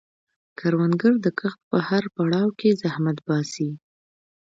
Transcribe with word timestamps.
کروندګر 0.59 1.13
د 1.25 1.27
کښت 1.39 1.59
په 1.71 1.77
هر 1.87 2.03
پړاو 2.15 2.49
کې 2.59 2.77
زحمت 2.81 3.17
باسي 3.27 3.69